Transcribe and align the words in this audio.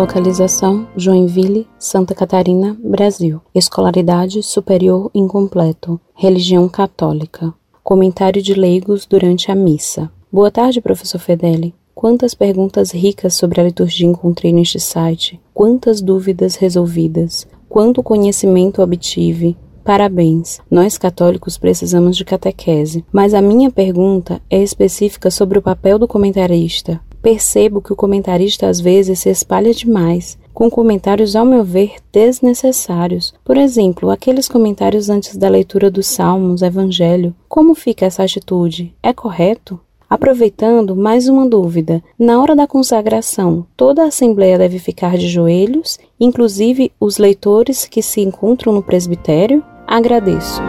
Localização: 0.00 0.88
Joinville, 0.96 1.68
Santa 1.78 2.14
Catarina, 2.14 2.74
Brasil. 2.82 3.38
Escolaridade 3.54 4.42
superior 4.42 5.10
incompleto. 5.14 6.00
Religião 6.14 6.66
católica. 6.70 7.52
Comentário 7.84 8.40
de 8.40 8.54
leigos 8.54 9.04
durante 9.04 9.52
a 9.52 9.54
missa. 9.54 10.10
Boa 10.32 10.50
tarde, 10.50 10.80
professor 10.80 11.18
Fedeli. 11.18 11.74
Quantas 11.94 12.32
perguntas 12.32 12.92
ricas 12.92 13.34
sobre 13.34 13.60
a 13.60 13.64
liturgia 13.64 14.06
encontrei 14.06 14.54
neste 14.54 14.80
site, 14.80 15.38
quantas 15.52 16.00
dúvidas 16.00 16.56
resolvidas, 16.56 17.46
quanto 17.68 18.02
conhecimento 18.02 18.80
obtive. 18.80 19.54
Parabéns! 19.84 20.62
Nós 20.70 20.96
católicos 20.96 21.58
precisamos 21.58 22.16
de 22.16 22.24
catequese, 22.24 23.04
mas 23.12 23.34
a 23.34 23.42
minha 23.42 23.70
pergunta 23.70 24.40
é 24.48 24.62
específica 24.62 25.30
sobre 25.30 25.58
o 25.58 25.62
papel 25.62 25.98
do 25.98 26.08
comentarista. 26.08 26.98
Percebo 27.22 27.82
que 27.82 27.92
o 27.92 27.96
comentarista 27.96 28.68
às 28.68 28.80
vezes 28.80 29.20
se 29.20 29.28
espalha 29.28 29.72
demais, 29.72 30.38
com 30.52 30.70
comentários, 30.70 31.36
ao 31.36 31.44
meu 31.44 31.64
ver, 31.64 31.94
desnecessários. 32.12 33.32
Por 33.44 33.56
exemplo, 33.56 34.10
aqueles 34.10 34.48
comentários 34.48 35.08
antes 35.08 35.36
da 35.36 35.48
leitura 35.48 35.90
dos 35.90 36.06
Salmos, 36.06 36.62
Evangelho. 36.62 37.34
Como 37.48 37.74
fica 37.74 38.06
essa 38.06 38.22
atitude? 38.22 38.94
É 39.02 39.12
correto? 39.12 39.80
Aproveitando, 40.08 40.96
mais 40.96 41.28
uma 41.28 41.48
dúvida. 41.48 42.02
Na 42.18 42.42
hora 42.42 42.56
da 42.56 42.66
consagração, 42.66 43.64
toda 43.76 44.02
a 44.02 44.06
Assembleia 44.08 44.58
deve 44.58 44.80
ficar 44.80 45.16
de 45.16 45.28
joelhos, 45.28 45.98
inclusive 46.18 46.90
os 46.98 47.16
leitores 47.16 47.86
que 47.86 48.02
se 48.02 48.20
encontram 48.20 48.72
no 48.72 48.82
presbitério? 48.82 49.62
Agradeço. 49.86 50.60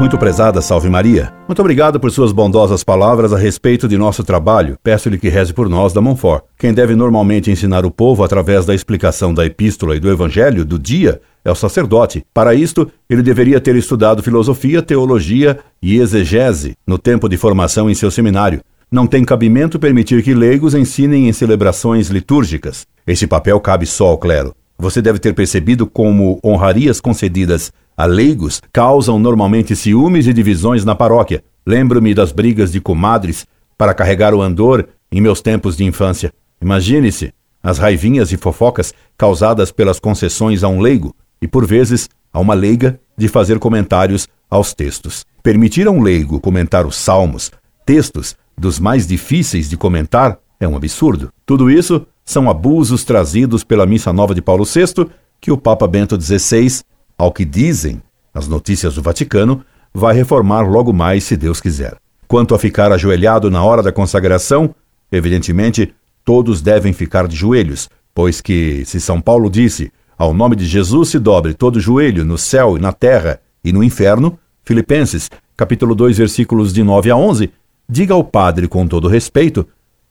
Muito 0.00 0.16
prezada 0.16 0.62
Salve 0.62 0.88
Maria, 0.88 1.30
muito 1.46 1.60
obrigado 1.60 2.00
por 2.00 2.10
suas 2.10 2.32
bondosas 2.32 2.82
palavras 2.82 3.34
a 3.34 3.36
respeito 3.36 3.86
de 3.86 3.98
nosso 3.98 4.24
trabalho. 4.24 4.78
Peço-lhe 4.82 5.18
que 5.18 5.28
reze 5.28 5.52
por 5.52 5.68
nós 5.68 5.92
da 5.92 6.00
Monfort. 6.00 6.42
Quem 6.58 6.72
deve 6.72 6.96
normalmente 6.96 7.50
ensinar 7.50 7.84
o 7.84 7.90
povo 7.90 8.24
através 8.24 8.64
da 8.64 8.74
explicação 8.74 9.34
da 9.34 9.44
epístola 9.44 9.94
e 9.94 10.00
do 10.00 10.10
evangelho 10.10 10.64
do 10.64 10.78
dia 10.78 11.20
é 11.44 11.50
o 11.50 11.54
sacerdote. 11.54 12.24
Para 12.32 12.54
isto, 12.54 12.90
ele 13.10 13.20
deveria 13.20 13.60
ter 13.60 13.76
estudado 13.76 14.22
filosofia, 14.22 14.80
teologia 14.80 15.58
e 15.82 15.98
exegese 15.98 16.78
no 16.86 16.96
tempo 16.96 17.28
de 17.28 17.36
formação 17.36 17.90
em 17.90 17.94
seu 17.94 18.10
seminário. 18.10 18.62
Não 18.90 19.06
tem 19.06 19.22
cabimento 19.22 19.78
permitir 19.78 20.22
que 20.22 20.32
leigos 20.32 20.74
ensinem 20.74 21.28
em 21.28 21.32
celebrações 21.34 22.08
litúrgicas. 22.08 22.86
Esse 23.06 23.26
papel 23.26 23.60
cabe 23.60 23.84
só 23.84 24.06
ao 24.06 24.16
clero. 24.16 24.54
Você 24.80 25.02
deve 25.02 25.18
ter 25.18 25.34
percebido 25.34 25.86
como 25.86 26.40
honrarias 26.42 27.02
concedidas 27.02 27.70
a 27.94 28.06
leigos 28.06 28.62
causam 28.72 29.18
normalmente 29.18 29.76
ciúmes 29.76 30.26
e 30.26 30.32
divisões 30.32 30.86
na 30.86 30.94
paróquia. 30.94 31.44
Lembro-me 31.66 32.14
das 32.14 32.32
brigas 32.32 32.72
de 32.72 32.80
comadres 32.80 33.46
para 33.76 33.92
carregar 33.92 34.32
o 34.32 34.40
andor 34.40 34.88
em 35.12 35.20
meus 35.20 35.42
tempos 35.42 35.76
de 35.76 35.84
infância. 35.84 36.32
Imagine-se 36.62 37.30
as 37.62 37.76
raivinhas 37.76 38.32
e 38.32 38.38
fofocas 38.38 38.94
causadas 39.18 39.70
pelas 39.70 40.00
concessões 40.00 40.64
a 40.64 40.68
um 40.68 40.80
leigo 40.80 41.14
e, 41.42 41.46
por 41.46 41.66
vezes, 41.66 42.08
a 42.32 42.40
uma 42.40 42.54
leiga 42.54 42.98
de 43.18 43.28
fazer 43.28 43.58
comentários 43.58 44.28
aos 44.48 44.72
textos. 44.72 45.26
Permitir 45.42 45.88
a 45.88 45.90
um 45.90 46.00
leigo 46.00 46.40
comentar 46.40 46.86
os 46.86 46.96
salmos, 46.96 47.52
textos 47.84 48.34
dos 48.56 48.80
mais 48.80 49.06
difíceis 49.06 49.68
de 49.68 49.76
comentar, 49.76 50.38
é 50.58 50.66
um 50.66 50.74
absurdo. 50.74 51.30
Tudo 51.44 51.70
isso 51.70 52.06
são 52.30 52.48
abusos 52.48 53.04
trazidos 53.04 53.64
pela 53.64 53.86
Missa 53.86 54.12
Nova 54.12 54.34
de 54.34 54.42
Paulo 54.42 54.64
VI, 54.64 55.06
que 55.40 55.50
o 55.50 55.56
Papa 55.56 55.86
Bento 55.86 56.20
XVI 56.20 56.82
ao 57.20 57.30
que 57.30 57.44
dizem 57.44 58.00
as 58.32 58.48
notícias 58.48 58.94
do 58.94 59.02
Vaticano, 59.02 59.62
vai 59.92 60.14
reformar 60.14 60.62
logo 60.62 60.90
mais, 60.90 61.24
se 61.24 61.36
Deus 61.36 61.60
quiser. 61.60 61.96
Quanto 62.26 62.54
a 62.54 62.58
ficar 62.58 62.90
ajoelhado 62.92 63.50
na 63.50 63.62
hora 63.62 63.82
da 63.82 63.92
consagração, 63.92 64.74
evidentemente, 65.12 65.92
todos 66.24 66.62
devem 66.62 66.94
ficar 66.94 67.28
de 67.28 67.36
joelhos, 67.36 67.90
pois 68.14 68.40
que, 68.40 68.84
se 68.86 68.98
São 69.02 69.20
Paulo 69.20 69.50
disse, 69.50 69.92
ao 70.16 70.32
nome 70.32 70.56
de 70.56 70.64
Jesus 70.64 71.10
se 71.10 71.18
dobre 71.18 71.52
todo 71.52 71.78
joelho 71.78 72.24
no 72.24 72.38
céu 72.38 72.78
e 72.78 72.80
na 72.80 72.92
terra 72.92 73.38
e 73.62 73.70
no 73.70 73.84
inferno, 73.84 74.38
Filipenses, 74.64 75.30
capítulo 75.54 75.94
2, 75.94 76.16
versículos 76.16 76.72
de 76.72 76.82
9 76.82 77.10
a 77.10 77.16
11, 77.16 77.52
diga 77.86 78.14
ao 78.14 78.24
padre 78.24 78.66
com 78.66 78.86
todo 78.86 79.08
respeito 79.08 79.66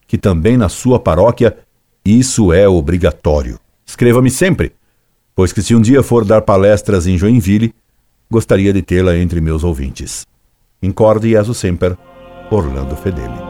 que 0.05 0.17
também 0.17 0.57
na 0.57 0.69
sua 0.69 0.99
paróquia 0.99 1.57
isso 2.17 2.53
é 2.53 2.67
obrigatório. 2.67 3.59
Escreva-me 3.85 4.31
sempre 4.31 4.73
pois 5.39 5.53
que 5.53 5.61
se 5.61 5.73
um 5.73 5.79
dia 5.79 6.03
for 6.03 6.25
dar 6.25 6.41
palestras 6.41 7.07
em 7.07 7.17
Joinville, 7.17 7.73
gostaria 8.29 8.73
de 8.73 8.81
tê-la 8.81 9.15
entre 9.15 9.39
meus 9.39 9.63
ouvintes. 9.63 10.27
Incorde 10.83 11.29
e 11.29 11.37
aso 11.37 11.53
sempre, 11.53 11.95
Orlando 12.51 12.93
Fedeli. 12.97 13.48